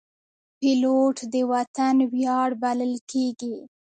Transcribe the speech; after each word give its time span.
پیلوټ 0.59 1.17
د 1.33 1.35
وطن 1.51 1.95
ویاړ 2.13 2.49
بلل 2.61 2.93
کېږي. 3.11 3.55